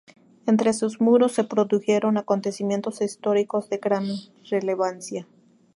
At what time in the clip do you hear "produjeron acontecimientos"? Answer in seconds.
1.43-3.01